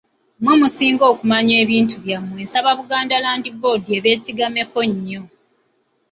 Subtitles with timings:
[0.39, 5.21] Mmwe musinga okumanya ebitundu byammwe nsaba Buganda Land Board ebeesigameko nnyo.